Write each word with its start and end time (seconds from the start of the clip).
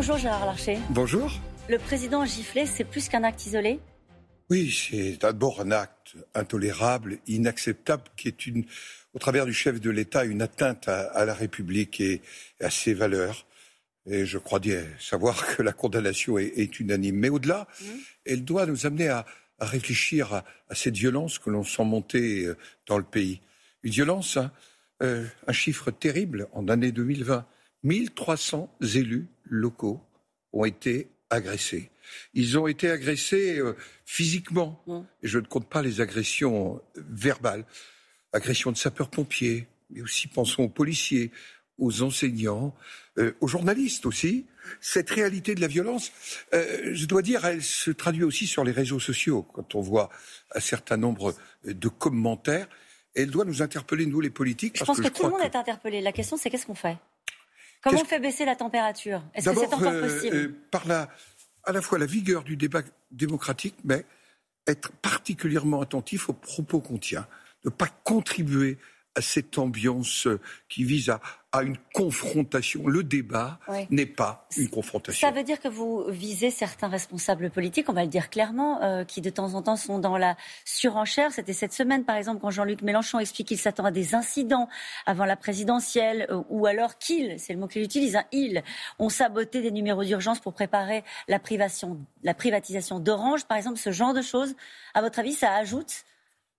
Bonjour 0.00 0.16
Gérard 0.16 0.46
Larcher. 0.46 0.78
Bonjour. 0.88 1.30
Le 1.68 1.76
président 1.76 2.24
giflé, 2.24 2.64
c'est 2.64 2.84
plus 2.84 3.10
qu'un 3.10 3.22
acte 3.22 3.44
isolé? 3.44 3.80
Oui, 4.48 4.70
c'est 4.70 5.18
d'abord 5.20 5.60
un 5.60 5.72
acte 5.72 6.16
intolérable, 6.34 7.18
inacceptable, 7.26 8.04
qui 8.16 8.28
est 8.28 8.46
une, 8.46 8.64
au 9.12 9.18
travers 9.18 9.44
du 9.44 9.52
chef 9.52 9.78
de 9.78 9.90
l'État, 9.90 10.24
une 10.24 10.40
atteinte 10.40 10.88
à, 10.88 11.22
la 11.26 11.34
République 11.34 12.00
et 12.00 12.22
à 12.60 12.70
ses 12.70 12.94
valeurs. 12.94 13.44
Et 14.06 14.24
je 14.24 14.38
crois 14.38 14.58
dire, 14.58 14.86
savoir 14.98 15.46
que 15.54 15.62
la 15.62 15.74
condamnation 15.74 16.38
est, 16.38 16.80
unanime. 16.80 17.16
Mais 17.16 17.28
au-delà, 17.28 17.68
mmh. 17.68 17.84
elle 18.24 18.42
doit 18.42 18.64
nous 18.64 18.86
amener 18.86 19.08
à, 19.08 19.26
réfléchir 19.60 20.32
à, 20.32 20.74
cette 20.74 20.96
violence 20.96 21.38
que 21.38 21.50
l'on 21.50 21.62
sent 21.62 21.84
monter 21.84 22.46
euh, 22.46 22.56
dans 22.86 22.96
le 22.96 23.04
pays. 23.04 23.42
Une 23.82 23.92
violence, 23.92 24.38
hein, 24.38 24.50
euh, 25.02 25.26
un 25.46 25.52
chiffre 25.52 25.90
terrible 25.90 26.48
en 26.54 26.68
année 26.68 26.90
2020. 26.90 27.44
1300 27.82 28.72
élus 28.94 29.28
locaux 29.44 30.00
ont 30.52 30.64
été 30.64 31.08
agressés. 31.30 31.90
Ils 32.34 32.58
ont 32.58 32.66
été 32.66 32.90
agressés 32.90 33.58
euh, 33.58 33.76
physiquement, 34.04 34.82
mmh. 34.86 34.98
et 35.22 35.28
je 35.28 35.38
ne 35.38 35.46
compte 35.46 35.68
pas 35.68 35.82
les 35.82 36.00
agressions 36.00 36.80
verbales, 36.96 37.64
agressions 38.32 38.72
de 38.72 38.76
sapeurs-pompiers, 38.76 39.66
mais 39.90 40.02
aussi 40.02 40.26
pensons 40.26 40.64
aux 40.64 40.68
policiers, 40.68 41.30
aux 41.78 42.02
enseignants, 42.02 42.74
euh, 43.18 43.32
aux 43.40 43.48
journalistes 43.48 44.06
aussi. 44.06 44.46
Cette 44.80 45.10
réalité 45.10 45.54
de 45.54 45.60
la 45.60 45.66
violence, 45.66 46.12
euh, 46.52 46.90
je 46.92 47.06
dois 47.06 47.22
dire, 47.22 47.44
elle 47.44 47.62
se 47.62 47.90
traduit 47.90 48.24
aussi 48.24 48.46
sur 48.46 48.62
les 48.62 48.72
réseaux 48.72 49.00
sociaux. 49.00 49.42
Quand 49.54 49.74
on 49.74 49.80
voit 49.80 50.10
un 50.54 50.60
certain 50.60 50.96
nombre 50.96 51.34
de 51.64 51.88
commentaires, 51.88 52.68
elle 53.14 53.30
doit 53.30 53.44
nous 53.44 53.62
interpeller, 53.62 54.06
nous 54.06 54.20
les 54.20 54.30
politiques. 54.30 54.78
Je 54.78 54.84
pense 54.84 55.00
que, 55.00 55.08
tout 55.08 55.24
le 55.24 55.30
monde 55.30 55.40
est 55.42 55.56
interpellé. 55.56 56.00
La 56.00 56.12
question, 56.12 56.36
c'est 56.36 56.50
qu'est-ce 56.50 56.66
qu'on 56.66 56.74
fait? 56.74 56.98
Comment 57.82 58.02
on 58.02 58.04
fait 58.04 58.20
baisser 58.20 58.44
la 58.44 58.56
température? 58.56 59.22
Est-ce 59.34 59.50
que 59.50 59.56
c'est 59.56 59.74
encore 59.74 59.92
euh, 59.92 60.02
possible? 60.02 60.54
Par 60.70 60.86
la, 60.86 61.08
à 61.64 61.72
la 61.72 61.80
fois 61.80 61.98
la 61.98 62.06
vigueur 62.06 62.44
du 62.44 62.56
débat 62.56 62.82
démocratique, 63.10 63.74
mais 63.84 64.04
être 64.66 64.92
particulièrement 64.92 65.80
attentif 65.80 66.28
aux 66.28 66.34
propos 66.34 66.80
qu'on 66.80 66.98
tient, 66.98 67.26
ne 67.64 67.70
pas 67.70 67.88
contribuer 68.04 68.78
à 69.14 69.20
cette 69.20 69.58
ambiance 69.58 70.28
qui 70.68 70.84
vise 70.84 71.10
à, 71.10 71.20
à 71.52 71.62
une 71.62 71.76
confrontation. 71.92 72.86
Le 72.86 73.02
débat 73.02 73.58
n'est 73.90 74.06
pas 74.06 74.46
une 74.56 74.68
confrontation. 74.68 75.26
Ça 75.26 75.34
veut 75.34 75.42
dire 75.42 75.60
que 75.60 75.66
vous 75.66 76.04
visez 76.08 76.50
certains 76.50 76.88
responsables 76.88 77.50
politiques, 77.50 77.88
on 77.88 77.92
va 77.92 78.02
le 78.02 78.08
dire 78.08 78.30
clairement, 78.30 78.82
euh, 78.82 79.04
qui 79.04 79.20
de 79.20 79.30
temps 79.30 79.54
en 79.54 79.62
temps 79.62 79.76
sont 79.76 79.98
dans 79.98 80.16
la 80.16 80.36
surenchère. 80.64 81.32
C'était 81.32 81.52
cette 81.52 81.72
semaine, 81.72 82.04
par 82.04 82.16
exemple, 82.16 82.40
quand 82.40 82.50
Jean-Luc 82.50 82.82
Mélenchon 82.82 83.18
explique 83.18 83.48
qu'il 83.48 83.58
s'attend 83.58 83.84
à 83.84 83.90
des 83.90 84.14
incidents 84.14 84.68
avant 85.06 85.24
la 85.24 85.36
présidentielle, 85.36 86.26
euh, 86.30 86.42
ou 86.48 86.66
alors 86.66 86.98
qu'ils, 86.98 87.40
c'est 87.40 87.52
le 87.52 87.58
mot 87.58 87.66
qu'il 87.66 87.82
utilise, 87.82 88.14
hein, 88.14 88.24
ils 88.30 88.62
ont 89.00 89.08
saboté 89.08 89.60
des 89.60 89.72
numéros 89.72 90.04
d'urgence 90.04 90.38
pour 90.38 90.52
préparer 90.52 91.02
la, 91.26 91.40
privation, 91.40 91.98
la 92.22 92.34
privatisation 92.34 93.00
d'Orange, 93.00 93.44
par 93.46 93.56
exemple, 93.56 93.78
ce 93.78 93.90
genre 93.90 94.14
de 94.14 94.22
choses. 94.22 94.54
À 94.94 95.02
votre 95.02 95.18
avis, 95.18 95.32
ça 95.32 95.54
ajoute 95.54 96.04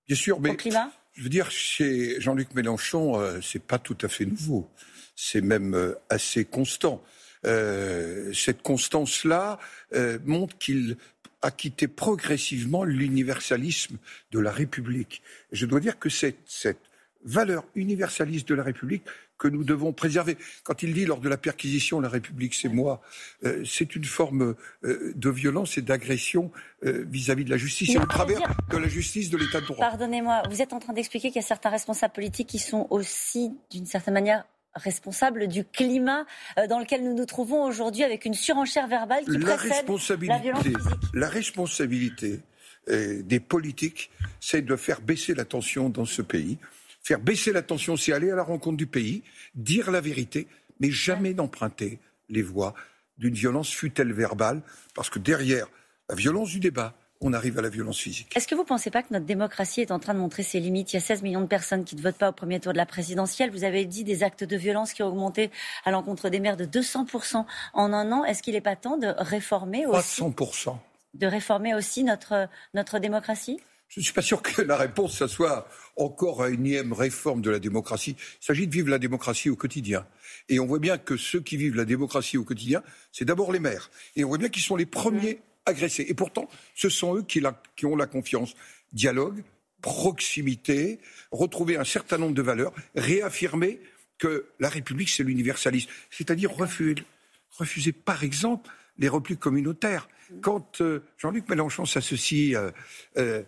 Bien 0.08 0.18
sûr, 0.18 0.42
mais 0.42 0.50
au 0.50 0.56
climat? 0.56 0.92
Je 1.14 1.24
veux 1.24 1.30
dire, 1.30 1.52
chez 1.52 2.20
Jean-Luc 2.22 2.54
Mélenchon, 2.56 3.20
euh, 3.20 3.40
c'est 3.42 3.64
pas 3.64 3.80
tout 3.80 3.98
à 4.02 4.08
fait 4.08 4.26
nouveau. 4.26 4.70
C'est 5.16 5.42
même 5.42 5.74
euh, 5.76 5.96
assez 6.10 6.46
constant. 6.46 7.04
Euh, 7.46 8.32
cette 8.34 8.62
constance-là 8.62 9.60
euh, 9.94 10.20
montre 10.26 10.58
qu'il 10.58 10.98
a 11.42 11.50
quitté 11.50 11.88
progressivement 11.88 12.84
l'universalisme 12.84 13.98
de 14.32 14.40
la 14.40 14.52
République. 14.52 15.24
je 15.52 15.66
dois 15.66 15.80
dire 15.80 15.98
que 15.98 16.10
cette, 16.10 16.38
cette 16.46 16.82
valeur 17.24 17.66
universaliste 17.74 18.48
de 18.48 18.54
la 18.54 18.64
République 18.64 19.04
que 19.42 19.48
nous 19.48 19.64
devons 19.64 19.92
préserver. 19.92 20.38
Quand 20.64 20.84
il 20.84 20.94
dit 20.94 21.06
lors 21.06 21.20
de 21.20 21.28
la 21.28 21.38
perquisition 21.38 22.00
la 22.00 22.10
République 22.10 22.54
c'est 22.54 22.70
moi, 22.70 23.02
euh, 23.44 23.64
c'est 23.66 23.96
une 23.96 24.06
forme 24.06 24.56
euh, 24.84 25.14
de 25.16 25.30
violence 25.32 25.80
et 25.80 25.82
d'agression 25.82 26.52
euh, 26.86 27.04
vis-à-vis 27.10 27.44
de 27.44 27.50
la 27.50 27.58
justice 27.58 27.96
et 27.96 27.98
au 27.98 28.06
travers 28.06 28.40
de 28.70 28.78
la 28.78 28.88
justice 28.88 29.32
de 29.32 29.38
l'État 29.38 29.60
de 29.60 29.66
droit. 29.66 29.78
Pardonnez-moi, 29.78 30.44
vous 30.50 30.62
êtes 30.62 30.74
en 30.74 30.80
train 30.80 30.94
d'expliquer 30.94 31.30
qu'il 31.30 31.42
y 31.42 31.44
a 31.44 31.48
certains 31.48 31.72
responsables 31.72 32.14
politiques 32.14 32.50
qui 32.50 32.60
sont 32.60 32.86
aussi 32.92 33.52
d'une 33.72 33.88
certaine 33.88 34.14
manière 34.14 34.46
responsables 34.76 35.48
du 35.48 35.66
climat 35.66 36.26
dans 36.70 36.80
lequel 36.80 37.04
nous 37.04 37.14
nous 37.14 37.26
trouvons 37.26 37.66
aujourd'hui 37.66 38.04
avec 38.04 38.24
une 38.24 38.36
surenchère 38.36 38.88
verbale 38.88 39.26
qui 39.26 39.38
la 39.38 39.58
précède 39.58 39.78
responsabilité, 39.80 40.34
la 40.34 40.42
violence 40.42 40.64
physique. 40.64 41.02
La 41.14 41.28
responsabilité 41.28 42.40
des 42.88 43.40
politiques, 43.42 44.12
c'est 44.40 44.62
de 44.62 44.76
faire 44.78 45.02
baisser 45.02 45.34
la 45.34 45.46
tension 45.46 45.90
dans 45.90 46.06
ce 46.06 46.22
pays. 46.22 46.58
Faire 47.04 47.20
baisser 47.20 47.52
la 47.52 47.62
tension, 47.62 47.98
c'est 47.98 48.14
aller 48.14 48.32
à 48.32 48.36
la 48.36 48.44
rencontre 48.44 48.78
du 48.78 48.88
pays, 48.88 49.24
dire 49.56 49.92
la 49.92 50.02
vérité, 50.02 50.48
mais 50.80 50.92
jamais 50.92 51.34
d'emprunter 51.34 52.00
les 52.30 52.42
voies 52.42 52.74
d'une 53.18 53.34
violence, 53.34 53.70
fut-elle 53.70 54.14
verbale, 54.14 54.62
parce 54.96 55.10
que 55.10 55.20
derrière 55.20 55.68
la 56.10 56.16
violence 56.16 56.50
du 56.50 56.60
débat, 56.60 56.96
on 57.22 57.34
arrive 57.34 57.60
à 57.60 57.62
la 57.62 57.70
violence 57.70 58.00
physique. 58.00 58.36
Est-ce 58.36 58.48
que 58.48 58.56
vous 58.56 58.64
ne 58.64 58.68
pensez 58.68 58.90
pas 58.90 59.04
que 59.04 59.14
notre 59.14 59.26
démocratie 59.26 59.82
est 59.82 59.92
en 59.92 60.00
train 60.00 60.14
de 60.14 60.20
montrer 60.20 60.42
ses 60.44 60.60
limites? 60.60 60.92
Il 60.92 60.96
y 60.96 60.98
a 60.98 61.02
16 61.02 61.22
millions 61.22 61.42
de 61.42 61.48
personnes 61.48 61.84
qui 61.84 61.96
ne 61.96 62.02
votent 62.02 62.18
pas 62.18 62.30
au 62.30 62.34
premier 62.34 62.60
tour 62.60 62.74
de 62.74 62.78
la 62.78 62.88
présidentielle. 62.88 63.52
Vous 63.52 63.64
avez 63.64 63.86
dit 63.86 64.04
des 64.04 64.24
actes 64.24 64.44
de 64.44 64.58
violence 64.58 64.94
qui 64.94 65.04
ont 65.04 65.08
augmenté 65.08 65.52
à 65.86 65.92
l'encontre 65.92 66.30
des 66.30 66.40
maires 66.40 66.58
de 66.58 66.66
200% 66.66 67.46
en 67.74 67.94
un 67.94 68.12
an. 68.12 68.26
Est-ce 68.26 68.42
qu'il 68.42 68.56
n'est 68.56 68.62
pas 68.62 68.76
temps 68.76 68.98
de 68.98 69.14
réformer 69.18 69.86
aussi, 69.86 70.22
300%. 70.22 70.78
De 71.14 71.28
réformer 71.28 71.76
aussi 71.76 72.04
notre, 72.04 72.50
notre 72.74 72.98
démocratie? 72.98 73.60
Je 73.92 74.00
ne 74.00 74.04
suis 74.06 74.14
pas 74.14 74.22
sûr 74.22 74.42
que 74.42 74.62
la 74.62 74.78
réponse, 74.78 75.26
soit 75.28 75.68
encore 75.98 76.46
une 76.46 76.66
énième 76.66 76.94
réforme 76.94 77.42
de 77.42 77.50
la 77.50 77.60
démocratie. 77.60 78.16
Il 78.42 78.46
s'agit 78.46 78.66
de 78.66 78.72
vivre 78.72 78.90
la 78.90 79.00
démocratie 79.00 79.50
au 79.50 79.58
quotidien. 79.58 80.08
Et 80.48 80.62
on 80.62 80.66
voit 80.66 80.80
bien 80.80 80.98
que 80.98 81.18
ceux 81.18 81.42
qui 81.42 81.58
vivent 81.58 81.76
la 81.76 81.84
démocratie 81.84 82.38
au 82.38 82.46
quotidien, 82.46 82.84
c'est 83.12 83.26
d'abord 83.26 83.52
les 83.52 83.60
maires. 83.60 83.92
Et 84.16 84.24
on 84.24 84.30
voit 84.30 84.38
bien 84.38 84.48
qu'ils 84.48 84.64
sont 84.64 84.78
les 84.78 84.86
premiers 84.86 85.42
agressés. 85.66 86.06
Et 86.08 86.14
pourtant, 86.14 86.48
ce 86.74 86.88
sont 86.88 87.18
eux 87.18 87.24
qui, 87.24 87.44
qui 87.76 87.86
ont 87.86 87.98
la 87.98 88.08
confiance. 88.08 88.56
Dialogue, 88.94 89.44
proximité, 89.82 91.00
retrouver 91.34 91.76
un 91.76 91.84
certain 91.84 92.18
nombre 92.18 92.34
de 92.34 92.42
valeurs, 92.42 92.74
réaffirmer 92.96 93.82
que 94.18 94.46
la 94.62 94.70
République, 94.70 95.10
c'est 95.10 95.24
l'universalisme. 95.24 95.90
C'est-à-dire 96.10 96.56
refuser, 96.56 97.04
refuser, 97.50 97.92
par 97.92 98.24
exemple, 98.24 98.70
les 99.00 99.10
replis 99.10 99.36
communautaires. 99.36 100.08
Quand 100.40 100.80
euh, 100.80 101.04
Jean-Luc 101.18 101.50
Mélenchon 101.50 101.86
s'associe 101.86 102.56
euh, 102.56 102.72
euh, 103.18 103.44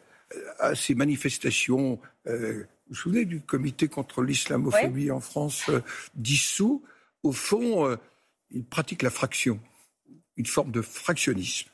à 0.59 0.75
ces 0.75 0.95
manifestations. 0.95 1.99
Euh, 2.27 2.59
vous 2.59 2.65
vous 2.89 2.95
souvenez 2.95 3.25
du 3.25 3.41
comité 3.41 3.87
contre 3.87 4.21
l'islamophobie 4.21 5.11
en 5.11 5.19
France 5.19 5.69
euh, 5.69 5.81
dissous? 6.15 6.83
Au 7.23 7.31
fond, 7.31 7.87
euh, 7.87 7.95
il 8.51 8.65
pratique 8.65 9.01
la 9.01 9.09
fraction, 9.09 9.59
une 10.37 10.45
forme 10.45 10.71
de 10.71 10.81
fractionnisme. 10.81 11.69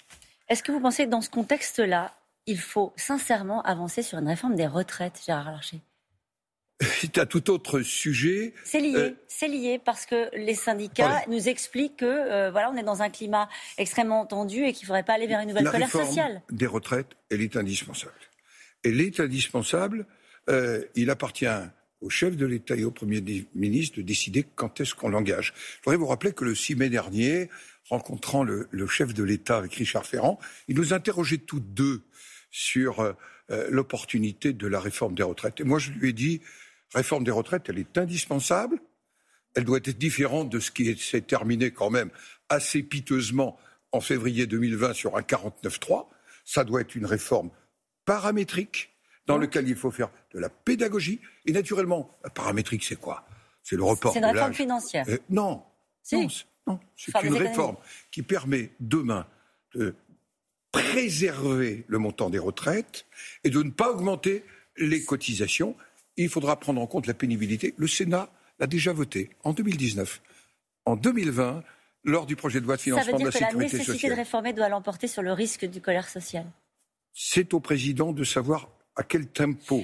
Est-ce 0.48 0.64
que 0.64 0.72
vous 0.72 0.80
pensez 0.80 1.06
que 1.06 1.10
dans 1.10 1.22
ce 1.22 1.30
contexte-là, 1.30 2.14
il 2.46 2.60
faut 2.60 2.94
sincèrement 2.96 3.62
avancer 3.64 4.02
sur 4.02 4.18
une 4.18 4.28
réforme 4.28 4.56
des 4.56 4.68
retraites, 4.68 5.22
Gérard 5.26 5.52
Larcher? 5.52 5.80
C'est 6.82 7.18
un 7.18 7.26
tout 7.26 7.50
autre 7.50 7.82
sujet. 7.82 8.54
C'est 8.64 8.80
lié, 8.80 9.16
c'est 9.28 9.50
lié 9.50 9.82
parce 9.84 10.06
que 10.06 10.34
les 10.34 10.56
syndicats 10.56 11.24
nous 11.28 11.50
expliquent 11.50 11.98
que 11.98 12.50
voilà, 12.52 12.72
on 12.72 12.78
est 12.78 12.84
dans 12.84 13.02
un 13.02 13.10
climat 13.10 13.50
extrêmement 13.78 14.26
tendu 14.26 14.64
et 14.64 14.72
qu'il 14.72 14.84
ne 14.84 14.88
faudrait 14.88 15.04
pas 15.04 15.14
aller 15.14 15.28
vers 15.28 15.42
une 15.42 15.50
nouvelle 15.50 15.66
la 15.66 15.72
colère 15.72 15.90
sociale. 15.90 16.42
Des 16.50 16.68
retraites, 16.68 17.18
elle 17.30 17.42
est 17.42 17.58
indispensable. 17.58 18.14
Elle 18.84 19.02
est 19.02 19.20
indispensable. 19.20 20.06
Euh, 20.50 20.84
il 20.96 21.10
appartient 21.10 21.46
au 22.02 22.10
chef 22.10 22.38
de 22.38 22.46
l'État 22.46 22.76
et 22.76 22.84
au 22.84 22.92
Premier 22.92 23.22
ministre 23.54 23.98
de 23.98 24.02
décider 24.02 24.46
quand 24.56 24.80
est-ce 24.80 24.96
qu'on 24.96 25.10
l'engage. 25.10 25.54
Je 25.80 25.86
voudrais 25.86 25.98
vous 25.98 26.08
rappeler 26.08 26.32
que 26.32 26.46
le 26.46 26.56
6 26.56 26.76
mai 26.76 26.90
dernier, 26.90 27.50
rencontrant 27.90 28.44
le, 28.44 28.68
chef 28.88 29.14
de 29.14 29.24
l'État 29.24 29.58
avec 29.58 29.74
Richard 29.76 30.06
Ferrand, 30.06 30.40
il 30.68 30.76
nous 30.76 30.94
interrogeait 30.94 31.40
tous 31.40 31.60
deux 31.60 32.04
sur 32.52 33.02
euh, 33.02 33.14
euh, 33.52 33.68
l'opportunité 33.70 34.54
de 34.54 34.68
la 34.68 34.80
réforme 34.80 35.16
des 35.16 35.24
retraites. 35.24 35.60
Et 35.60 35.64
moi, 35.64 35.80
je 35.80 35.92
lui 35.92 36.10
ai 36.10 36.14
dit, 36.14 36.42
réforme 36.94 37.24
des 37.24 37.32
retraites, 37.32 37.64
elle 37.68 37.80
est 37.80 37.98
indispensable. 37.98 38.80
Elle 39.56 39.66
doit 39.66 39.78
être 39.78 39.98
différente 39.98 40.50
de 40.50 40.60
ce 40.60 40.72
qui 40.72 40.96
s'est 40.98 41.22
terminé 41.22 41.72
quand 41.72 41.90
même 41.90 42.12
assez 42.48 42.84
piteusement 42.84 43.58
en 43.92 44.02
février 44.02 44.48
2020 44.48 44.94
sur 44.94 45.18
un 45.18 45.22
49-3. 45.22 46.08
Ça 46.46 46.64
doit 46.64 46.82
être 46.82 46.96
une 46.96 47.06
réforme 47.06 47.50
paramétrique 48.10 48.90
dans 49.28 49.38
lequel 49.38 49.70
il 49.70 49.76
faut 49.76 49.92
faire 49.92 50.10
de 50.34 50.40
la 50.40 50.50
pédagogie. 50.50 51.22
Et 51.46 51.52
naturellement, 51.52 52.18
paramétrique, 52.34 52.84
c'est 52.84 52.96
quoi? 52.96 53.24
C'est 53.62 53.76
le 53.76 53.84
report. 53.84 54.14
C'est 54.14 54.20
une 54.20 54.26
réforme 54.26 54.54
financière. 54.56 55.06
Euh, 55.08 55.20
non, 55.30 55.62
non, 56.12 56.80
c'est 56.96 57.24
une 57.24 57.36
réforme 57.36 57.78
qui 58.10 58.24
permet 58.24 58.72
demain 58.80 59.28
de 59.76 59.94
préserver 60.72 61.86
le 61.88 62.00
montant 62.00 62.32
des 62.32 62.40
retraites 62.40 63.06
et 63.44 63.52
de 63.52 63.62
ne 63.62 63.70
pas 63.70 63.92
augmenter 63.92 64.44
les 64.78 65.06
cotisations. 65.06 65.76
Il 66.18 66.30
faudra 66.30 66.60
prendre 66.60 66.82
en 66.82 66.88
compte 66.88 67.06
la 67.06 67.14
pénibilité. 67.14 67.76
Le 67.78 67.88
Sénat 67.88 68.32
l'a 68.58 68.66
déjà 68.66 68.92
voté 68.92 69.30
en 69.44 69.54
2019. 69.54 70.20
En 70.86 70.96
2020, 70.96 71.64
lors 72.06 72.26
du 72.26 72.36
projet 72.36 72.60
de 72.60 72.66
loi 72.66 72.78
de 72.78 72.82
financement 72.82 73.20
de 73.20 73.26
la 73.26 73.32
sécurité 73.32 73.38
sociale. 73.38 73.54
Ça 73.54 73.60
veut 73.60 73.68
dire 73.68 73.70
que 73.70 73.76
la 73.76 73.84
nécessité 73.84 74.10
de 74.10 74.16
réformer 74.16 74.54
doit 74.54 74.70
l'emporter 74.70 75.08
sur 75.08 75.22
le 75.22 75.32
risque 75.32 75.66
du 75.66 75.80
colère 75.80 76.10
sociale 76.10 76.48
c'est 77.22 77.54
au 77.54 77.60
président 77.60 78.14
de 78.14 78.24
savoir 78.24 78.70
à 78.96 79.04
quel 79.04 79.28
tempo. 79.28 79.84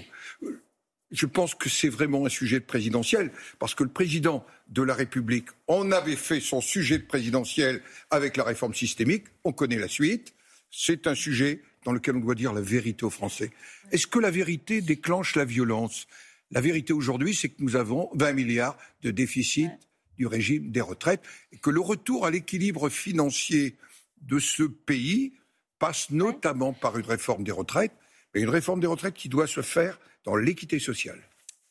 je 1.11 1.25
pense 1.25 1.53
que 1.53 1.67
c'est 1.67 1.89
vraiment 1.89 2.25
un 2.25 2.29
sujet 2.29 2.61
de 2.61 2.65
présidentiel, 2.65 3.29
parce 3.59 3.75
que 3.75 3.83
le 3.83 3.89
président 3.89 4.45
de 4.69 4.81
la 4.81 4.93
République 4.93 5.49
en 5.67 5.91
avait 5.91 6.15
fait 6.15 6.39
son 6.39 6.61
sujet 6.61 6.97
de 6.97 7.03
présidentiel 7.03 7.81
avec 8.09 8.37
la 8.37 8.45
réforme 8.45 8.73
systémique. 8.73 9.25
On 9.43 9.51
connaît 9.51 9.77
la 9.77 9.89
suite. 9.89 10.33
C'est 10.71 11.07
un 11.07 11.15
sujet 11.15 11.61
dans 11.83 11.91
lequel 11.91 12.15
on 12.15 12.21
doit 12.21 12.35
dire 12.35 12.53
la 12.53 12.61
vérité 12.61 13.03
aux 13.03 13.09
Français. 13.09 13.51
Est-ce 13.91 14.07
que 14.07 14.19
la 14.19 14.31
vérité 14.31 14.79
déclenche 14.79 15.35
la 15.35 15.43
violence? 15.43 16.07
La 16.51 16.61
vérité 16.61 16.93
aujourd'hui, 16.93 17.35
c'est 17.35 17.49
que 17.49 17.61
nous 17.61 17.75
avons 17.75 18.09
20 18.13 18.31
milliards 18.31 18.77
de 19.01 19.11
déficit 19.11 19.71
du 20.17 20.25
régime 20.25 20.71
des 20.71 20.79
retraites 20.79 21.23
et 21.51 21.57
que 21.57 21.69
le 21.69 21.81
retour 21.81 22.25
à 22.25 22.31
l'équilibre 22.31 22.87
financier 22.87 23.75
de 24.21 24.39
ce 24.39 24.63
pays 24.63 25.33
passe 25.79 26.09
notamment 26.09 26.73
par 26.73 26.97
une 26.97 27.05
réforme 27.05 27.43
des 27.43 27.51
retraites, 27.51 27.93
mais 28.33 28.41
une 28.41 28.49
réforme 28.49 28.79
des 28.79 28.87
retraites 28.87 29.13
qui 29.13 29.29
doit 29.29 29.47
se 29.47 29.61
faire 29.61 29.99
dans 30.23 30.35
l'équité 30.35 30.79
sociale. 30.79 31.21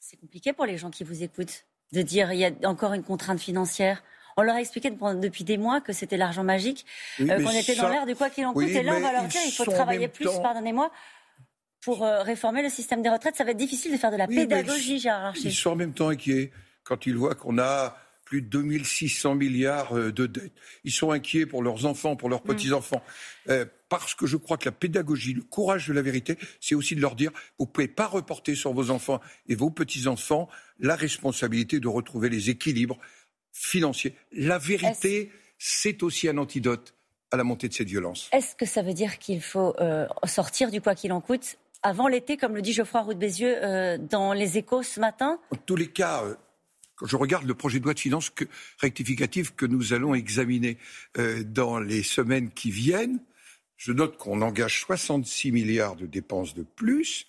C'est 0.01 0.17
compliqué 0.17 0.53
pour 0.53 0.67
les 0.67 0.79
gens 0.79 0.91
qui 0.91 1.05
vous 1.05 1.23
écoutent 1.23 1.65
de 1.93 2.03
dire 2.03 2.33
il 2.33 2.39
y 2.39 2.45
a 2.45 2.53
encore 2.65 2.93
une 2.93 3.03
contrainte 3.03 3.41
financière. 3.41 4.03
On 4.37 4.43
leur 4.43 4.57
a 4.57 4.61
expliqué 4.61 4.91
depuis 4.91 5.45
des 5.45 5.57
mois 5.57 5.81
que 5.81 5.93
c'était 5.93 6.17
l'argent 6.17 6.43
magique, 6.43 6.85
euh, 7.21 7.43
qu'on 7.43 7.51
était 7.51 7.77
dans 7.77 7.89
l'air 7.89 8.05
du 8.05 8.17
quoi 8.17 8.31
qu'il 8.31 8.45
en 8.47 8.53
coûte. 8.53 8.69
et 8.69 8.83
là, 8.83 8.95
on 8.97 9.01
va 9.01 9.13
leur 9.13 9.25
dire 9.25 9.41
il 9.47 9.53
faut 9.53 9.65
travailler 9.65 10.09
plus, 10.09 10.29
pardonnez-moi, 10.43 10.91
pour 11.81 12.03
euh, 12.03 12.23
réformer 12.23 12.63
le 12.63 12.69
système 12.69 13.03
des 13.03 13.11
retraites. 13.11 13.37
Ça 13.37 13.45
va 13.45 13.53
être 13.53 13.57
difficile 13.57 13.93
de 13.93 13.97
faire 13.97 14.11
de 14.11 14.17
la 14.17 14.27
pédagogie, 14.27 14.99
Gérard 14.99 15.23
Larcher. 15.23 15.49
Ils 15.49 15.55
sont 15.55 15.71
en 15.71 15.77
même 15.77 15.93
temps 15.93 16.09
inquiets 16.09 16.51
quand 16.83 17.07
ils 17.07 17.17
voient 17.17 17.35
qu'on 17.35 17.59
a 17.59 17.97
plus 18.35 18.43
de 18.43 18.49
2600 18.49 19.37
milliards 19.37 19.97
euh, 19.97 20.11
de 20.11 20.27
dettes. 20.27 20.53
Ils 20.83 20.91
sont 20.91 21.13
inquiets 21.13 21.47
pour 21.47 21.63
leurs 21.63 21.87
enfants, 21.87 22.17
pour 22.17 22.29
leurs 22.29 22.43
mm. 22.43 22.49
petits-enfants. 22.49 23.01
Euh, 23.49 23.65
parce 23.89 24.17
que 24.17 24.27
je 24.27 24.37
crois 24.37 24.57
que 24.57 24.65
la 24.65 24.73
pédagogie, 24.73 25.35
le 25.35 25.43
courage 25.43 25.87
de 25.87 25.93
la 25.93 26.03
vérité, 26.03 26.37
c'est 26.61 26.75
aussi 26.75 26.97
de 26.97 27.01
leur 27.01 27.15
dire, 27.15 27.31
vous 27.61 27.67
ne 27.67 27.71
pouvez 27.71 27.87
pas 27.87 28.09
reporter 28.09 28.57
sur 28.57 28.73
vos 28.73 28.91
enfants 28.91 29.21
et 29.47 29.55
vos 29.55 29.71
petits-enfants 29.71 30.49
la 30.81 30.97
responsabilité 30.97 31.79
de 31.79 31.87
retrouver 31.87 32.29
les 32.29 32.51
équilibres 32.51 32.99
financiers. 33.53 34.17
La 34.33 34.59
vérité, 34.59 35.31
c'est 35.57 36.03
aussi 36.03 36.29
un 36.29 36.37
antidote 36.39 36.97
à 37.31 37.37
la 37.37 37.45
montée 37.45 37.69
de 37.69 37.75
cette 37.75 37.87
violence. 37.87 38.29
Est-ce 38.33 38.57
que 38.57 38.67
ça 38.67 38.83
veut 38.83 38.95
dire 38.95 39.21
qu'il 39.21 39.43
faut 39.43 39.77
euh, 39.79 40.09
sortir 40.25 40.73
du 40.73 40.81
quoi 40.81 40.97
qu'il 40.97 41.13
en 41.13 41.21
coûte 41.21 41.57
avant 41.85 42.09
l'été, 42.09 42.37
comme 42.37 42.57
le 42.57 42.63
dit 42.63 42.73
Geoffroy 42.73 43.03
Roux 43.03 43.15
de 43.15 43.19
Bézieux 43.21 43.99
dans 43.99 44.33
les 44.33 44.59
échos 44.59 44.83
ce 44.83 44.99
matin? 44.99 45.39
En 45.53 45.57
tous 45.57 45.77
les 45.77 45.89
cas, 45.89 46.25
quand 46.97 47.07
je 47.07 47.17
regarde 47.17 47.47
le 47.47 47.55
projet 47.55 47.79
de 47.81 47.85
loi 47.85 47.95
de 47.95 48.01
finances 48.01 48.33
rectificative 48.79 49.55
que 49.55 49.67
nous 49.67 49.93
allons 49.93 50.15
examiner 50.15 50.79
euh, 51.19 51.43
dans 51.45 51.79
les 51.79 52.03
semaines 52.03 52.51
qui 52.51 52.71
viennent, 52.71 53.21
je 53.77 53.93
note 53.93 54.17
qu'on 54.17 54.43
engage 54.43 54.81
66 54.81 55.53
milliards 55.53 55.97
de 55.97 56.07
dépenses 56.07 56.55
de 56.55 56.63
plus. 56.63 57.27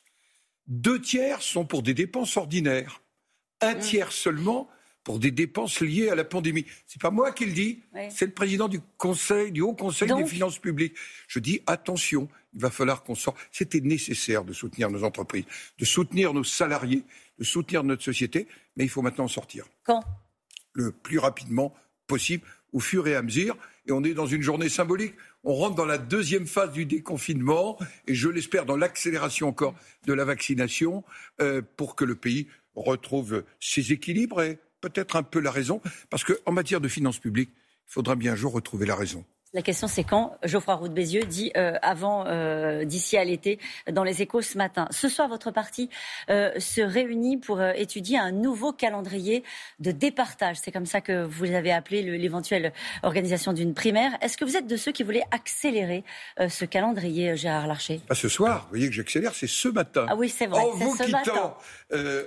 Deux 0.68 1.02
tiers 1.02 1.42
sont 1.42 1.66
pour 1.66 1.84
des 1.84 1.94
dépenses 1.94 2.38
ordinaires. 2.38 3.02
Un 3.62 3.76
mmh. 3.76 3.80
tiers 3.80 4.12
seulement 4.12 4.70
pour 5.04 5.20
des 5.20 5.32
dépenses 5.32 5.82
liées 5.82 6.10
à 6.10 6.16
la 6.16 6.24
pandémie. 6.24 6.66
C'est 6.88 7.02
pas 7.02 7.12
moi 7.12 7.32
qui 7.32 7.46
le 7.46 7.54
dis, 7.54 7.84
c'est 8.10 8.26
le 8.26 8.32
président 8.32 8.68
du 8.68 8.80
Conseil, 8.98 9.52
du 9.52 9.62
Haut 9.62 9.76
Conseil 9.76 10.12
des 10.12 10.26
finances 10.26 10.58
publiques. 10.58 10.96
Je 11.28 11.40
dis 11.40 11.62
attention, 11.68 12.28
il 12.56 12.62
va 12.62 12.72
falloir 12.72 13.04
qu'on 13.04 13.16
sorte. 13.16 13.38
C'était 13.52 13.82
nécessaire 13.82 14.44
de 14.44 14.54
soutenir 14.54 14.90
nos 14.90 15.04
entreprises, 15.04 15.46
de 15.78 15.86
soutenir 15.86 16.34
nos 16.34 16.44
salariés, 16.44 17.04
de 17.38 17.44
soutenir 17.44 17.84
notre 17.84 18.04
société, 18.04 18.48
mais 18.76 18.86
il 18.86 18.90
faut 18.90 19.02
maintenant 19.02 19.26
en 19.26 19.30
sortir. 19.30 19.66
Quand? 19.84 20.04
Le 20.74 20.92
plus 20.92 21.20
rapidement 21.20 21.74
possible, 22.08 22.46
au 22.74 22.80
fur 22.80 23.08
et 23.08 23.16
à 23.16 23.22
mesure. 23.22 23.58
Et 23.88 23.92
on 23.92 24.04
est 24.04 24.14
dans 24.14 24.26
une 24.26 24.42
journée 24.42 24.70
symbolique. 24.70 25.14
On 25.44 25.54
rentre 25.54 25.76
dans 25.76 25.86
la 25.86 25.98
deuxième 25.98 26.48
phase 26.48 26.72
du 26.72 26.86
déconfinement 26.86 27.78
et 28.08 28.16
je 28.16 28.30
l'espère 28.30 28.66
dans 28.66 28.78
l'accélération 28.78 29.48
encore 29.48 29.76
de 30.06 30.14
la 30.14 30.26
vaccination 30.26 31.04
euh, 31.42 31.62
pour 31.78 31.96
que 31.96 32.04
le 32.04 32.16
pays 32.16 32.48
retrouve 32.76 33.44
ses 33.60 33.92
équilibres 33.92 34.42
et 34.42 34.60
peut-être 34.82 35.16
un 35.16 35.24
peu 35.24 35.40
la 35.40 35.52
raison. 35.52 35.82
Parce 36.10 36.24
qu'en 36.24 36.52
matière 36.52 36.82
de 36.82 36.88
finances 36.88 37.20
publiques, 37.20 37.52
il 37.88 37.94
faudra 37.94 38.16
bien 38.16 38.34
un 38.34 38.36
jour 38.36 38.52
retrouver 38.54 38.86
la 38.86 38.96
raison. 38.96 39.24
La 39.56 39.62
question, 39.62 39.88
c'est 39.88 40.04
quand 40.04 40.38
Geoffroy 40.44 40.76
Roux 40.76 40.90
de 40.90 40.94
Bézieux 40.94 41.24
dit 41.24 41.54
euh, 41.56 41.78
avant, 41.82 42.26
euh, 42.28 42.84
d'ici 42.84 43.16
à 43.16 43.24
l'été, 43.24 43.58
dans 43.90 44.04
les 44.04 44.22
échos 44.22 44.42
ce 44.42 44.58
matin. 44.58 44.86
Ce 44.92 45.08
soir, 45.08 45.30
votre 45.30 45.50
parti 45.50 45.90
euh, 46.30 46.52
se 46.60 46.82
réunit 46.82 47.38
pour 47.38 47.64
étudier 47.64 48.18
un 48.18 48.34
nouveau 48.34 48.74
calendrier 48.74 49.46
de 49.80 49.92
départage. 49.92 50.58
C'est 50.62 50.74
comme 50.74 50.86
ça 50.86 51.00
que 51.00 51.24
vous 51.24 51.54
avez 51.54 51.72
appelé 51.72 52.02
l'éventuelle 52.18 52.74
organisation 53.02 53.54
d'une 53.54 53.74
primaire. 53.74 54.12
Est-ce 54.20 54.36
que 54.36 54.44
vous 54.44 54.58
êtes 54.58 54.68
de 54.68 54.76
ceux 54.76 54.92
qui 54.92 55.04
voulaient 55.04 55.24
accélérer 55.32 56.04
ce 56.50 56.66
calendrier, 56.66 57.38
Gérard 57.38 57.68
Larcher? 57.68 58.02
Pas 58.10 58.16
ce 58.16 58.28
soir. 58.28 58.64
Vous 58.64 58.72
voyez 58.72 58.90
que 58.90 58.94
j'accélère, 58.94 59.34
c'est 59.36 59.48
ce 59.48 59.70
matin. 59.70 60.06
Ah 60.10 60.18
oui, 60.18 60.28
c'est 60.28 60.48
vrai. 60.48 60.60
En 60.60 60.72
vous 60.72 60.98
quittant, 60.98 61.58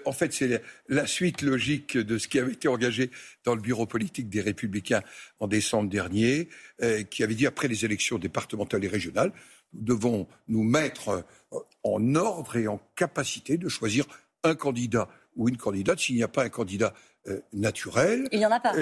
en 0.07 0.13
fait, 0.13 0.33
c'est 0.33 0.63
la 0.89 1.07
suite 1.07 1.43
logique 1.43 1.99
de 1.99 2.17
ce 2.17 2.27
qui 2.27 2.39
avait 2.39 2.53
été 2.53 2.69
engagé 2.69 3.11
dans 3.45 3.55
le 3.55 3.61
bureau 3.61 3.87
politique 3.87 4.29
des 4.31 4.41
Républicains 4.41 5.03
en 5.41 5.47
décembre 5.47 5.89
dernier, 5.89 6.49
euh, 6.83 7.03
qui 7.19 7.25
avait 7.25 7.35
dit 7.35 7.49
après 7.49 7.67
les 7.67 7.85
élections 7.85 8.17
départementales 8.17 8.85
et 8.85 8.89
régionales, 8.89 9.33
nous 9.73 9.83
devons 9.83 10.29
nous 10.47 10.63
mettre 10.63 11.25
euh, 11.53 11.59
en 11.83 12.15
ordre 12.15 12.57
et 12.57 12.69
en 12.69 12.81
capacité 12.95 13.59
de 13.59 13.69
choisir 13.69 14.05
un 14.45 14.55
candidat 14.55 15.09
ou 15.35 15.49
une 15.49 15.57
candidate 15.57 15.99
s'il 15.99 16.15
n'y 16.15 16.23
a 16.23 16.29
pas 16.29 16.45
un 16.45 16.49
candidat 16.49 16.95
euh, 17.27 17.41
naturel. 17.53 18.29
Il 18.31 18.39
n'y 18.39 18.47
en 18.47 18.53
a 18.53 18.61
pas. 18.61 18.73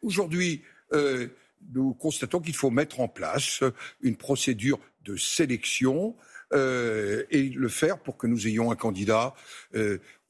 Aujourd'hui, 0.00 0.62
nous 1.74 1.92
constatons 1.92 2.40
qu'il 2.40 2.54
faut 2.54 2.70
mettre 2.70 3.00
en 3.00 3.08
place 3.08 3.62
une 4.00 4.16
procédure 4.16 4.78
de 5.04 5.16
sélection 5.16 6.16
et 6.54 7.50
le 7.54 7.68
faire 7.68 7.98
pour 7.98 8.16
que 8.16 8.26
nous 8.26 8.46
ayons 8.46 8.70
un 8.70 8.76
candidat 8.76 9.34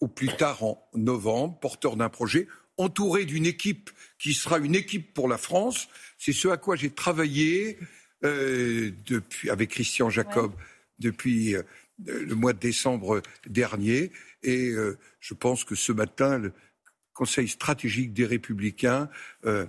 au 0.00 0.08
plus 0.08 0.36
tard 0.36 0.62
en 0.62 0.88
novembre, 0.94 1.58
porteur 1.58 1.96
d'un 1.96 2.08
projet 2.08 2.46
entouré 2.82 3.24
d'une 3.24 3.46
équipe 3.46 3.90
qui 4.18 4.34
sera 4.34 4.58
une 4.58 4.74
équipe 4.74 5.14
pour 5.14 5.28
la 5.28 5.38
France. 5.38 5.88
C'est 6.18 6.32
ce 6.32 6.48
à 6.48 6.56
quoi 6.56 6.76
j'ai 6.76 6.90
travaillé 6.90 7.78
euh, 8.24 8.92
depuis, 9.06 9.50
avec 9.50 9.70
Christian 9.70 10.10
Jacob 10.10 10.52
depuis 10.98 11.56
euh, 11.56 11.62
le 12.06 12.34
mois 12.34 12.52
de 12.52 12.58
décembre 12.58 13.22
dernier. 13.46 14.12
Et 14.42 14.68
euh, 14.68 14.98
je 15.20 15.34
pense 15.34 15.64
que 15.64 15.74
ce 15.74 15.92
matin, 15.92 16.38
le 16.38 16.52
Conseil 17.14 17.48
stratégique 17.48 18.14
des 18.14 18.24
Républicains 18.24 19.10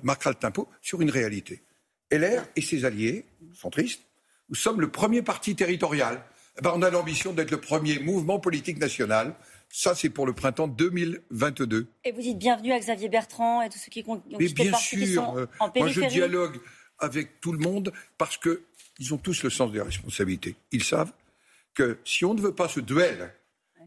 marquera 0.02 0.30
le 0.30 0.38
tempo 0.38 0.70
sur 0.82 1.02
une 1.02 1.10
réalité. 1.10 1.62
LR 2.10 2.46
et 2.56 2.62
ses 2.62 2.86
alliés, 2.86 3.26
centristes, 3.54 4.04
nous 4.48 4.56
sommes 4.56 4.80
le 4.80 4.90
premier 4.90 5.22
parti 5.22 5.54
territorial. 5.54 6.24
Eh 6.58 6.62
ben, 6.62 6.72
on 6.74 6.82
a 6.82 6.90
l'ambition 6.90 7.34
d'être 7.34 7.52
le 7.52 7.60
premier 7.60 8.00
mouvement 8.00 8.40
politique 8.40 8.78
national 8.78 9.36
ça, 9.76 9.96
c'est 9.96 10.12
pour 10.12 10.28
le 10.28 10.34
printemps 10.34 10.68
2022. 10.68 11.88
Et 12.04 12.12
vous 12.12 12.22
dites 12.22 12.38
bienvenue 12.38 12.72
à 12.72 12.80
Xavier 12.80 13.10
Bertrand 13.10 13.64
et 13.64 13.70
tous 13.70 13.80
ceux 13.80 13.90
qui, 13.90 14.04
ont 14.08 14.22
Mais 14.40 14.48
bien 14.50 14.72
sûr, 14.78 15.36
euh, 15.36 15.48
moi 15.76 15.88
je 15.88 16.02
dialogue 16.02 16.60
avec 17.00 17.42
tout 17.42 17.52
le 17.52 17.58
monde 17.58 17.92
parce 18.20 18.38
qu'ils 18.38 19.14
ont 19.16 19.18
tous 19.18 19.42
le 19.42 19.50
sens 19.50 19.72
des 19.72 19.82
responsabilités. 19.82 20.56
Ils 20.72 20.84
savent 20.84 21.12
que 21.74 21.98
si 22.06 22.24
on 22.24 22.36
ne 22.36 22.40
veut 22.40 22.54
pas 22.54 22.68
ce 22.68 22.82
duel, 22.82 23.34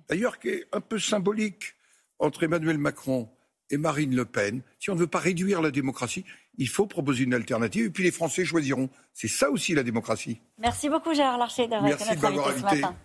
d'ailleurs 0.08 0.40
qui 0.40 0.48
est 0.48 0.66
un 0.72 0.80
peu 0.80 0.98
symbolique 0.98 1.76
entre 2.18 2.42
Emmanuel 2.42 2.78
Macron 2.78 3.28
et 3.70 3.76
Marine 3.76 4.16
Le 4.16 4.24
Pen, 4.24 4.62
si 4.80 4.90
on 4.90 4.96
ne 4.96 5.00
veut 5.00 5.06
pas 5.06 5.20
réduire 5.20 5.62
la 5.62 5.70
démocratie, 5.70 6.24
il 6.58 6.68
faut 6.68 6.86
proposer 6.86 7.22
une 7.22 7.34
alternative 7.34 7.86
et 7.86 7.90
puis 7.90 8.02
les 8.02 8.10
Français 8.10 8.44
choisiront. 8.44 8.90
C'est 9.14 9.28
ça 9.28 9.50
aussi 9.50 9.72
la 9.72 9.84
démocratie. 9.84 10.40
Merci 10.58 10.88
beaucoup 10.88 11.14
Gérard 11.14 11.38
Larcher 11.38 11.68
d'avoir 11.68 11.92
été 11.92 12.04
notre 12.06 12.24
invité 12.24 12.58
ce 12.58 12.62
matin. 12.62 12.96